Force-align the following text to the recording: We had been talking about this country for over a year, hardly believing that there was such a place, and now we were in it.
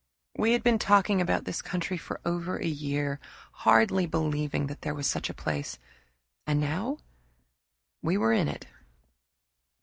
We 0.35 0.53
had 0.53 0.63
been 0.63 0.79
talking 0.79 1.21
about 1.21 1.45
this 1.45 1.61
country 1.61 1.95
for 1.95 2.19
over 2.25 2.57
a 2.57 2.65
year, 2.65 3.19
hardly 3.51 4.07
believing 4.07 4.65
that 4.65 4.81
there 4.81 4.95
was 4.95 5.05
such 5.05 5.29
a 5.29 5.33
place, 5.35 5.77
and 6.47 6.59
now 6.59 6.97
we 8.01 8.17
were 8.17 8.33
in 8.33 8.47
it. 8.47 8.65